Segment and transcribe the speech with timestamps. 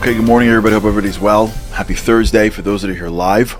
[0.00, 0.72] Okay, good morning, everybody.
[0.72, 1.48] Hope everybody's well.
[1.72, 3.58] Happy Thursday for those that are here live.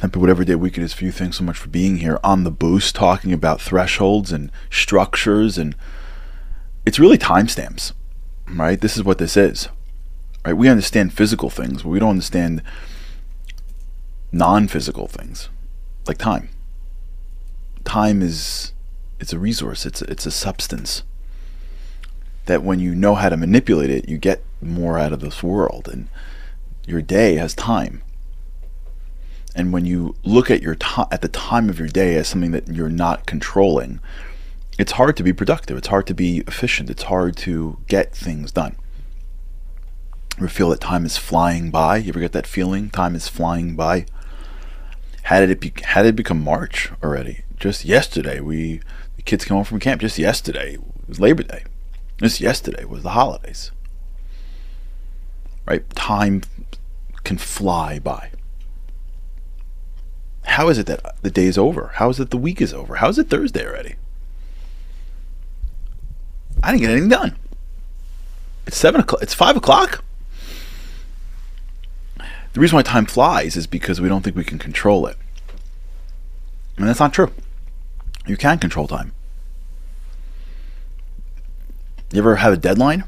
[0.00, 1.10] Happy whatever day week it is for you.
[1.10, 5.74] Thanks so much for being here on the boost, talking about thresholds and structures, and
[6.84, 7.92] it's really timestamps,
[8.46, 8.78] right?
[8.78, 9.70] This is what this is,
[10.44, 10.52] right?
[10.52, 12.62] We understand physical things, but we don't understand
[14.32, 15.48] non-physical things,
[16.06, 16.50] like time.
[17.84, 18.74] Time is
[19.18, 19.86] it's a resource.
[19.86, 21.04] It's it's a substance
[22.48, 25.88] that when you know how to manipulate it, you get more out of this world.
[25.90, 26.08] And
[26.86, 28.02] your day has time.
[29.54, 30.76] And when you look at your
[31.10, 34.00] at the time of your day as something that you're not controlling,
[34.78, 35.76] it's hard to be productive.
[35.76, 36.90] It's hard to be efficient.
[36.90, 38.76] It's hard to get things done.
[40.40, 41.98] You feel that time is flying by?
[41.98, 42.90] You ever get that feeling?
[42.90, 44.06] Time is flying by.
[45.24, 47.42] How did it be, how did it become March already?
[47.58, 48.80] Just yesterday, we
[49.16, 50.00] the kids came home from camp.
[50.00, 51.64] Just yesterday it was Labor Day.
[52.20, 53.70] Just yesterday was the holidays.
[55.66, 55.88] Right?
[55.90, 56.42] Time
[57.24, 58.30] can fly by.
[60.44, 61.92] How is it that the day is over?
[61.94, 62.96] How is it the week is over?
[62.96, 63.96] How is it Thursday already?
[66.62, 67.36] I didn't get anything done.
[68.66, 69.22] It's seven o'clock.
[69.22, 70.02] It's five o'clock.
[72.52, 75.16] The reason why time flies is because we don't think we can control it.
[76.76, 77.30] And that's not true.
[78.26, 79.12] You can control time.
[82.12, 83.04] You ever have a deadline?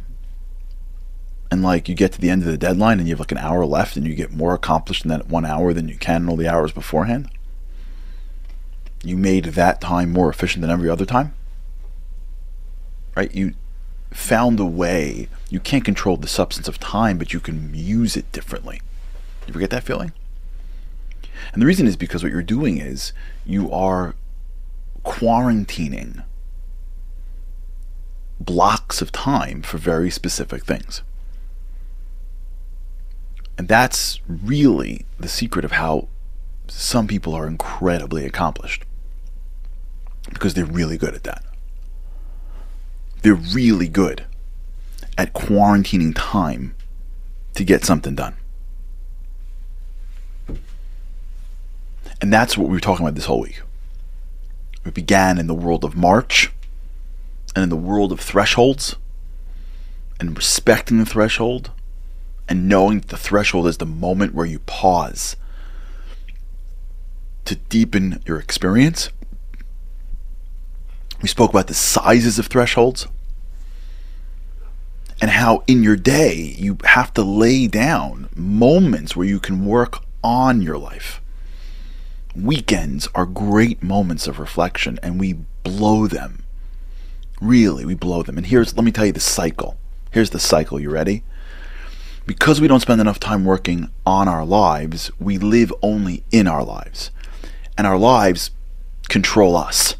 [1.50, 3.38] And like you get to the end of the deadline and you have like an
[3.38, 6.28] hour left and you get more accomplished in that one hour than you can in
[6.28, 7.30] all the hours beforehand?
[9.02, 11.34] You made that time more efficient than every other time?
[13.16, 13.34] Right?
[13.34, 13.54] You
[14.12, 15.28] found a way.
[15.48, 18.80] You can't control the substance of time, but you can use it differently.
[19.46, 20.12] You ever get that feeling?
[21.52, 23.12] And the reason is because what you're doing is
[23.46, 24.14] you are
[25.04, 26.24] quarantining
[28.40, 31.02] blocks of time for very specific things.
[33.58, 36.08] And that's really the secret of how
[36.66, 38.84] some people are incredibly accomplished.
[40.30, 41.44] Because they're really good at that.
[43.22, 44.24] They're really good
[45.18, 46.74] at quarantining time
[47.54, 48.36] to get something done.
[52.22, 53.60] And that's what we were talking about this whole week.
[54.84, 56.50] We began in the world of March
[57.54, 58.96] and in the world of thresholds
[60.18, 61.70] and respecting the threshold
[62.48, 65.36] and knowing that the threshold is the moment where you pause
[67.44, 69.10] to deepen your experience.
[71.22, 73.06] We spoke about the sizes of thresholds
[75.20, 80.02] and how in your day you have to lay down moments where you can work
[80.24, 81.20] on your life.
[82.34, 86.39] Weekends are great moments of reflection and we blow them
[87.40, 88.36] Really, we blow them.
[88.36, 89.76] And here's, let me tell you the cycle.
[90.10, 90.78] Here's the cycle.
[90.78, 91.22] You ready?
[92.26, 96.62] Because we don't spend enough time working on our lives, we live only in our
[96.62, 97.10] lives.
[97.78, 98.50] And our lives
[99.08, 99.96] control us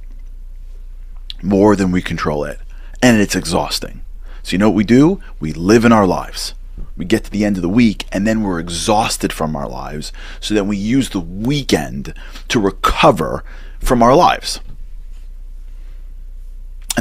[1.43, 2.61] more than we control it.
[3.03, 4.03] And it's exhausting.
[4.43, 5.21] So, you know what we do?
[5.41, 6.55] We live in our lives.
[6.97, 10.13] We get to the end of the week and then we're exhausted from our lives.
[10.41, 12.13] So then we use the weekend
[12.49, 13.43] to recover
[13.81, 14.61] from our lives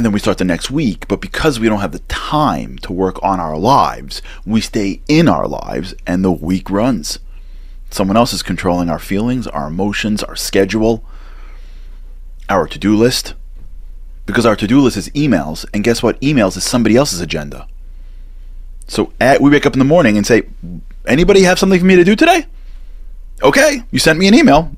[0.00, 1.06] and then we start the next week.
[1.08, 5.28] But because we don't have the time to work on our lives, we stay in
[5.28, 7.18] our lives and the week runs.
[7.90, 11.04] Someone else is controlling our feelings, our emotions, our schedule,
[12.48, 13.34] our to do list.
[14.24, 16.18] Because our to do list is emails, and guess what?
[16.22, 17.68] Emails is somebody else's agenda.
[18.88, 20.44] So at, we wake up in the morning and say,
[21.06, 22.46] Anybody have something for me to do today?
[23.42, 24.74] Okay, you sent me an email.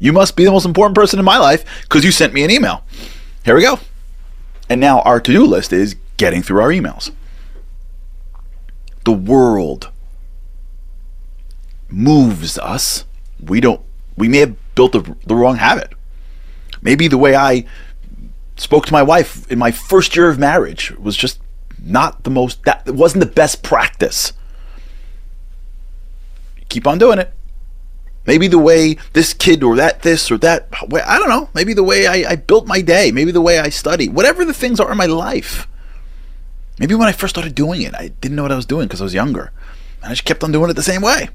[0.00, 2.50] You must be the most important person in my life because you sent me an
[2.50, 2.82] email.
[3.44, 3.78] Here we go.
[4.68, 7.10] And now our to do list is getting through our emails.
[9.04, 9.90] The world
[11.88, 13.04] moves us.
[13.40, 13.80] We don't,
[14.16, 15.92] we may have built the, the wrong habit.
[16.82, 17.64] Maybe the way I
[18.56, 21.40] spoke to my wife in my first year of marriage was just
[21.78, 24.32] not the most, that wasn't the best practice.
[26.68, 27.32] Keep on doing it.
[28.26, 31.50] Maybe the way this kid or that this or that, I don't know.
[31.54, 33.12] Maybe the way I, I built my day.
[33.12, 34.08] Maybe the way I study.
[34.08, 35.68] Whatever the things are in my life.
[36.78, 39.00] Maybe when I first started doing it, I didn't know what I was doing because
[39.00, 39.52] I was younger.
[40.02, 41.28] And I just kept on doing it the same way.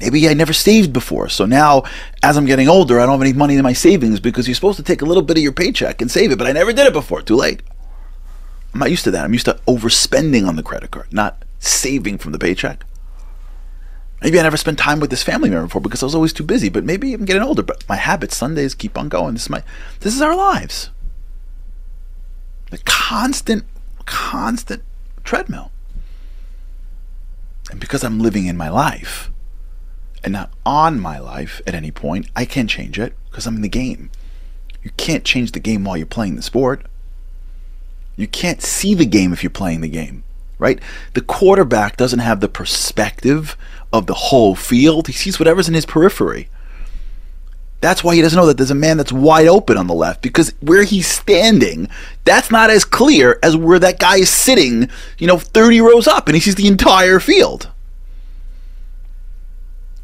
[0.00, 1.28] Maybe I never saved before.
[1.28, 1.84] So now,
[2.22, 4.76] as I'm getting older, I don't have any money in my savings because you're supposed
[4.76, 6.86] to take a little bit of your paycheck and save it, but I never did
[6.86, 7.22] it before.
[7.22, 7.62] Too late.
[8.74, 9.24] I'm not used to that.
[9.24, 12.84] I'm used to overspending on the credit card, not saving from the paycheck.
[14.22, 16.44] Maybe I never spent time with this family member before because I was always too
[16.44, 17.62] busy, but maybe I'm getting older.
[17.62, 19.34] But my habits, Sundays keep on going.
[19.34, 19.62] This is my
[20.00, 20.90] this is our lives.
[22.70, 23.64] The constant,
[24.06, 24.82] constant
[25.22, 25.70] treadmill.
[27.70, 29.30] And because I'm living in my life
[30.24, 33.62] and not on my life at any point, I can't change it because I'm in
[33.62, 34.10] the game.
[34.82, 36.86] You can't change the game while you're playing the sport.
[38.16, 40.24] You can't see the game if you're playing the game,
[40.58, 40.80] right?
[41.14, 43.56] The quarterback doesn't have the perspective
[43.92, 45.06] of the whole field.
[45.06, 46.48] He sees whatever's in his periphery.
[47.80, 50.22] That's why he doesn't know that there's a man that's wide open on the left
[50.22, 51.88] because where he's standing,
[52.24, 54.88] that's not as clear as where that guy is sitting,
[55.18, 57.70] you know, 30 rows up and he sees the entire field.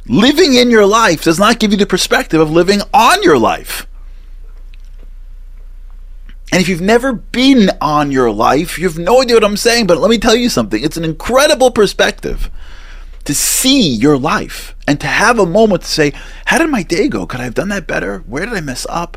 [0.06, 3.87] Living in your life does not give you the perspective of living on your life.
[6.52, 9.87] And if you've never been on your life, you have no idea what I'm saying,
[9.87, 10.84] but let me tell you something.
[10.84, 12.50] It's an incredible perspective
[13.25, 16.12] to see your life and to have a moment to say,
[16.44, 17.25] How did my day go?
[17.26, 18.19] Could I have done that better?
[18.26, 19.16] Where did I mess up?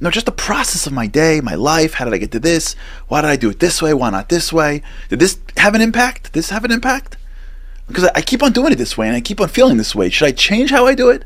[0.00, 1.94] No, just the process of my day, my life.
[1.94, 2.74] How did I get to this?
[3.08, 3.94] Why did I do it this way?
[3.94, 4.82] Why not this way?
[5.08, 6.24] Did this have an impact?
[6.24, 7.16] Did this have an impact?
[7.86, 10.10] Because I keep on doing it this way and I keep on feeling this way.
[10.10, 11.24] Should I change how I do it?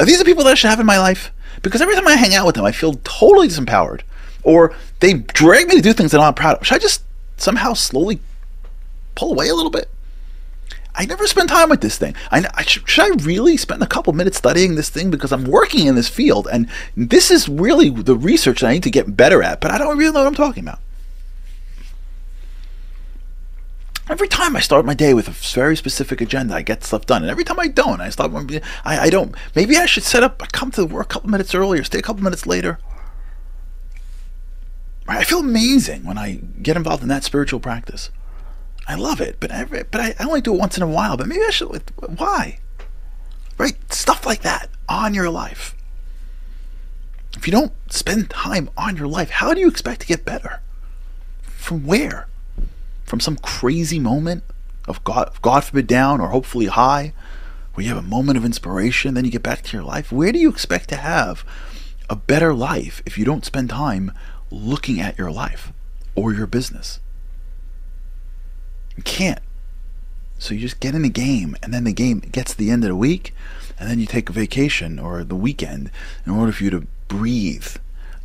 [0.00, 1.30] Are these the people that I should have in my life?
[1.62, 4.02] Because every time I hang out with them, I feel totally disempowered
[4.44, 6.66] or they drag me to do things that I'm not proud of.
[6.66, 7.02] Should I just
[7.36, 8.20] somehow slowly
[9.14, 9.88] pull away a little bit?
[10.96, 12.14] I never spend time with this thing.
[12.30, 15.44] I, I should, should, I really spend a couple minutes studying this thing because I'm
[15.44, 19.16] working in this field and this is really the research that I need to get
[19.16, 20.78] better at, but I don't really know what I'm talking about.
[24.06, 27.22] Every time I start my day with a very specific agenda, I get stuff done.
[27.22, 28.32] And every time I don't, I stop.
[28.84, 29.34] I, I don't.
[29.56, 30.52] Maybe I should set up.
[30.52, 32.78] Come to work a couple minutes earlier, stay a couple minutes later.
[35.06, 38.10] I feel amazing when I get involved in that spiritual practice.
[38.86, 41.16] I love it, but I, but I only do it once in a while.
[41.16, 41.82] But maybe I should.
[42.16, 42.58] Why?
[43.58, 43.76] Right?
[43.92, 45.74] Stuff like that on your life.
[47.36, 50.60] If you don't spend time on your life, how do you expect to get better?
[51.42, 52.28] From where?
[53.04, 54.44] From some crazy moment
[54.86, 57.12] of God, God forbid down or hopefully high,
[57.74, 60.12] where you have a moment of inspiration, then you get back to your life.
[60.12, 61.44] Where do you expect to have
[62.08, 64.12] a better life if you don't spend time
[64.54, 65.72] looking at your life
[66.14, 67.00] or your business.
[68.96, 69.40] You can't.
[70.38, 72.84] So you just get in the game, and then the game gets to the end
[72.84, 73.34] of the week,
[73.78, 75.90] and then you take a vacation or the weekend
[76.26, 77.76] in order for you to breathe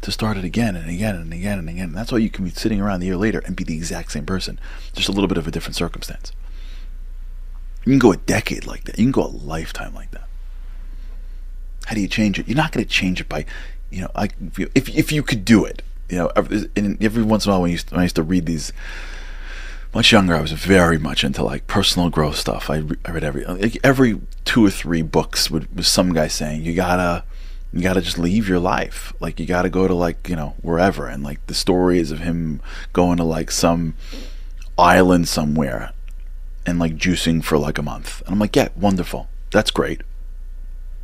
[0.01, 1.89] to start it again and again and again and again.
[1.89, 4.11] And that's why you can be sitting around the year later and be the exact
[4.11, 4.59] same person,
[4.93, 6.31] just a little bit of a different circumstance.
[7.85, 8.97] You can go a decade like that.
[8.97, 10.27] You can go a lifetime like that.
[11.85, 12.47] How do you change it?
[12.47, 13.45] You're not going to change it by,
[13.89, 14.11] you know,
[14.57, 16.69] you, if, if you could do it, you know, every,
[17.01, 18.73] every once in a while when, when I used to read these,
[19.93, 22.69] much younger, I was very much into like personal growth stuff.
[22.69, 26.63] I, I read every like every two or three books with, with some guy saying
[26.63, 27.23] you gotta
[27.73, 29.13] you gotta just leave your life.
[29.19, 32.61] Like you gotta go to like you know wherever, and like the stories of him
[32.93, 33.95] going to like some
[34.77, 35.91] island somewhere
[36.65, 38.21] and like juicing for like a month.
[38.21, 40.01] And I'm like, yeah, wonderful, that's great.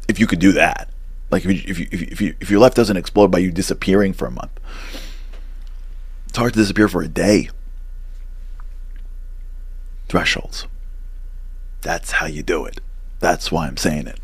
[0.08, 0.89] If you could do that,
[1.32, 4.13] like if you, if you, if you, if your life doesn't explode by you disappearing
[4.13, 4.51] for a month,
[6.36, 7.48] it's hard to disappear for a day.
[10.10, 10.68] Thresholds.
[11.82, 12.82] That's how you do it.
[13.22, 14.20] That's why I'm saying it.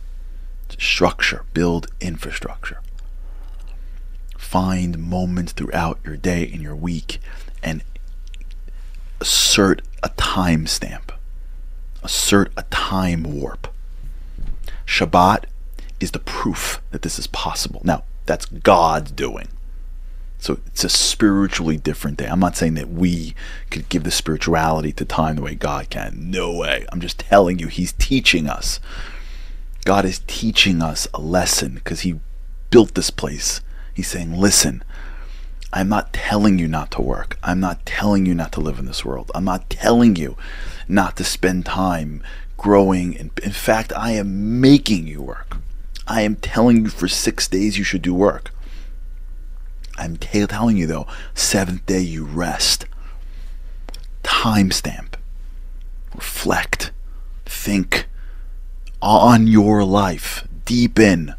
[0.77, 2.81] Structure, build infrastructure.
[4.37, 7.19] Find moments throughout your day and your week
[7.63, 7.81] and
[9.21, 11.13] assert a time stamp.
[12.03, 13.73] Assert a time warp.
[14.85, 15.45] Shabbat
[16.01, 17.79] is the proof that this is possible.
[17.85, 19.47] Now, that's God's doing.
[20.41, 22.25] So it's a spiritually different day.
[22.25, 23.35] I'm not saying that we
[23.69, 26.31] could give the spirituality to time the way God can.
[26.31, 26.87] No way.
[26.91, 28.79] I'm just telling you, He's teaching us.
[29.85, 32.19] God is teaching us a lesson because He
[32.71, 33.61] built this place.
[33.93, 34.83] He's saying, listen,
[35.71, 37.37] I'm not telling you not to work.
[37.43, 39.29] I'm not telling you not to live in this world.
[39.35, 40.37] I'm not telling you
[40.87, 42.23] not to spend time
[42.57, 43.13] growing.
[43.13, 45.57] In, in fact, I am making you work.
[46.07, 48.49] I am telling you for six days you should do work.
[50.01, 52.85] I'm t- telling you though, seventh day you rest.
[54.23, 55.13] Timestamp.
[56.15, 56.91] Reflect.
[57.45, 58.07] Think
[59.01, 60.47] on your life.
[60.65, 61.33] Deep in.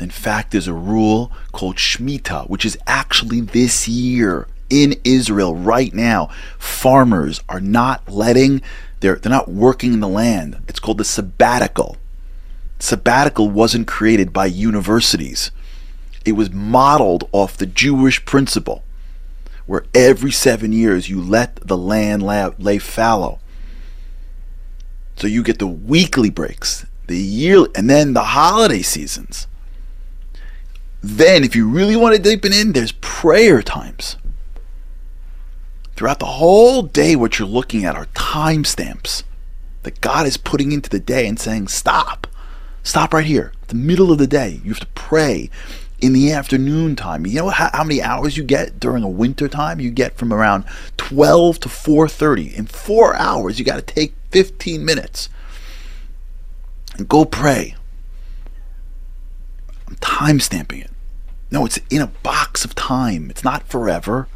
[0.00, 4.46] In fact, there's a rule called Shemitah, which is actually this year.
[4.70, 6.28] in Israel right now,
[6.58, 8.60] farmers are not letting
[9.00, 10.60] they're they're not working in the land.
[10.68, 11.96] It's called the sabbatical.
[12.78, 15.50] Sabbatical wasn't created by universities.
[16.24, 18.82] It was modeled off the Jewish principle
[19.66, 23.38] where every 7 years you let the land lay, lay fallow.
[25.16, 29.46] So you get the weekly breaks, the yearly and then the holiday seasons.
[31.02, 34.16] Then, if you really want to deepen in, there's prayer times.
[35.94, 39.22] Throughout the whole day, what you're looking at are timestamps
[39.82, 42.26] that God is putting into the day and saying, Stop.
[42.82, 43.52] Stop right here.
[43.68, 44.60] The middle of the day.
[44.64, 45.50] You have to pray
[46.00, 47.26] in the afternoon time.
[47.26, 49.80] You know how, how many hours you get during a winter time?
[49.80, 50.64] You get from around
[50.96, 52.54] 12 to 4:30.
[52.54, 55.28] In 4 hours, you got to take 15 minutes
[56.96, 57.74] and go pray.
[59.86, 60.90] I'm time stamping it.
[61.50, 63.30] No, it's in a box of time.
[63.30, 64.28] It's not forever.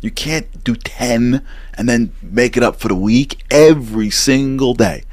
[0.00, 1.44] You can't do 10
[1.74, 5.04] and then make it up for the week every single day.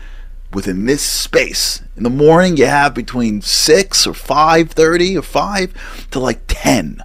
[0.55, 6.19] Within this space, in the morning you have between 6 or 5:30 or 5 to
[6.21, 7.03] like 10.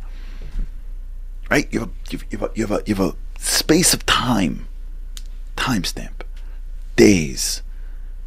[1.51, 1.67] Right?
[1.73, 4.69] You have you have you have a, you have a space of time.
[5.57, 6.23] Timestamp.
[6.95, 7.63] Days,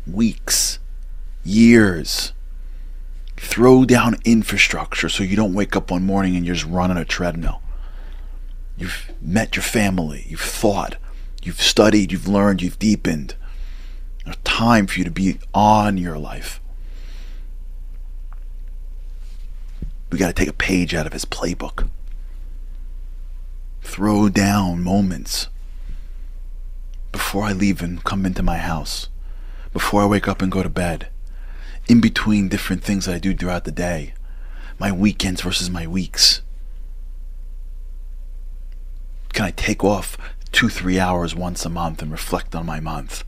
[0.05, 0.79] weeks,
[1.45, 2.33] years.
[3.37, 7.05] Throw down infrastructure so you don't wake up one morning and you're just running a
[7.05, 7.61] treadmill.
[8.77, 10.97] You've met your family, you've thought,
[11.43, 13.35] you've studied, you've learned, you've deepened.
[14.43, 16.61] Time for you to be on your life.
[20.11, 21.89] We got to take a page out of his playbook.
[23.81, 25.47] Throw down moments
[27.11, 29.09] before I leave and come into my house,
[29.73, 31.07] before I wake up and go to bed,
[31.87, 34.13] in between different things that I do throughout the day,
[34.77, 36.41] my weekends versus my weeks.
[39.33, 40.15] Can I take off
[40.51, 43.23] two, three hours once a month and reflect on my month?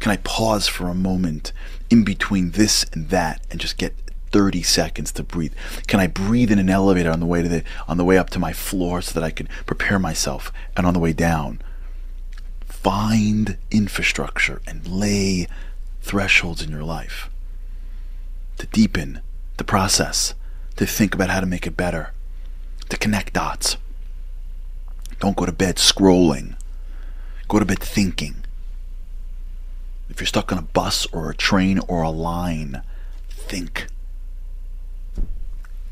[0.00, 1.52] Can I pause for a moment
[1.90, 3.94] in between this and that and just get
[4.32, 5.52] 30 seconds to breathe?
[5.86, 8.30] Can I breathe in an elevator on the way to the on the way up
[8.30, 11.60] to my floor so that I can prepare myself and on the way down?
[12.64, 15.46] Find infrastructure and lay
[16.00, 17.28] thresholds in your life
[18.56, 19.20] to deepen
[19.58, 20.34] the process,
[20.76, 22.12] to think about how to make it better,
[22.88, 23.76] to connect dots.
[25.18, 26.56] Don't go to bed scrolling.
[27.48, 28.39] Go to bed thinking.
[30.10, 32.82] If you're stuck on a bus or a train or a line,
[33.30, 33.86] think.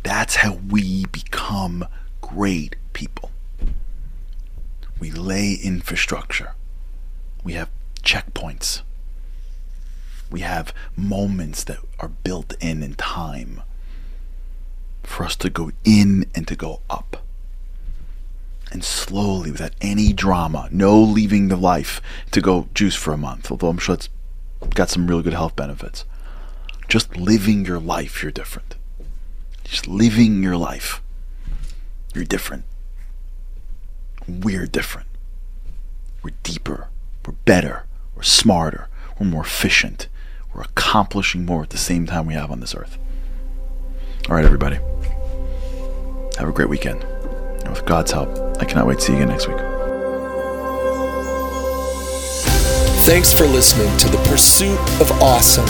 [0.03, 1.87] That's how we become
[2.21, 3.31] great people.
[4.99, 6.55] We lay infrastructure.
[7.45, 7.71] We have
[8.03, 8.83] checkpoints.
[10.31, 13.63] We have moments that are built in in time
[15.05, 17.25] for us to go in and to go up
[18.71, 22.01] and slowly, without any drama, no leaving the life
[22.33, 24.09] to go juice for a month, although I'm sure it's
[24.75, 26.05] got some really good health benefits.
[26.89, 28.75] Just living your life, you're different.
[29.65, 31.03] Just living your life,
[32.15, 32.65] you're different.
[34.27, 35.07] We're different.
[36.23, 36.89] We're deeper.
[37.27, 37.87] We're better.
[38.15, 38.89] We're smarter.
[39.19, 40.09] We're more efficient.
[40.55, 42.99] We're accomplishing more at the same time we have on this earth.
[44.29, 44.77] All right, everybody.
[46.37, 47.05] Have a great weekend.
[47.69, 48.31] And with God's help,
[48.63, 49.59] I cannot wait to see you again next week.
[53.05, 55.67] Thanks for listening to The Pursuit of Awesome.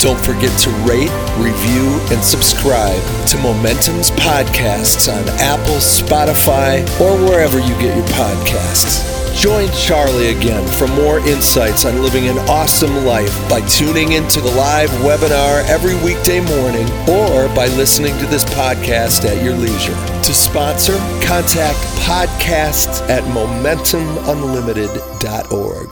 [0.00, 7.58] Don't forget to rate, review, and subscribe to Momentum's podcasts on Apple, Spotify, or wherever
[7.58, 9.17] you get your podcasts.
[9.38, 14.50] Join Charlie again for more insights on living an awesome life by tuning into the
[14.50, 19.94] live webinar every weekday morning or by listening to this podcast at your leisure.
[20.24, 25.88] To sponsor, contact podcasts at momentumunlimited.org.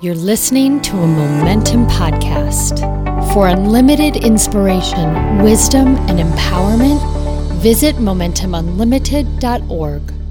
[0.00, 2.80] You're listening to a Momentum podcast.
[3.34, 7.02] For unlimited inspiration, wisdom, and empowerment,
[7.60, 10.21] visit MomentumUnlimited.org.